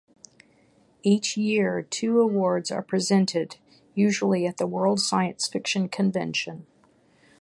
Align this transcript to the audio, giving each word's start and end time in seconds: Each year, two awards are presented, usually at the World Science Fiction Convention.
Each 1.03 1.37
year, 1.37 1.83
two 1.83 2.21
awards 2.21 2.71
are 2.71 2.81
presented, 2.81 3.57
usually 3.93 4.47
at 4.47 4.57
the 4.57 4.65
World 4.65 4.99
Science 4.99 5.47
Fiction 5.47 5.87
Convention. 5.89 6.65